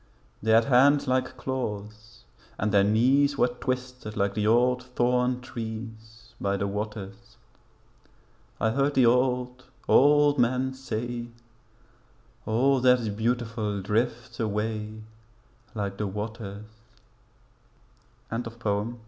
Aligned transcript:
They 0.41 0.49
had 0.49 0.65
hands 0.65 1.07
like 1.07 1.37
claws, 1.37 2.23
and 2.57 2.71
their 2.71 2.83
knees 2.83 3.37
Were 3.37 3.49
twisted 3.49 4.17
like 4.17 4.33
the 4.33 4.47
old 4.47 4.81
thorn 4.81 5.41
trees 5.41 6.33
By 6.41 6.57
the 6.57 6.65
waters. 6.65 7.37
I 8.59 8.71
heard 8.71 8.95
the 8.95 9.05
old, 9.05 9.65
old 9.87 10.39
men 10.39 10.73
say 10.73 11.27
'All 12.47 12.79
that's 12.79 13.09
beautiful 13.09 13.79
drifts 13.79 14.39
away 14.39 15.03
Like 15.75 15.97
the 15.99 16.07
waters.' 16.07 16.65
UNDER 18.31 18.49
THE 18.49 18.57
MOON. 18.67 18.99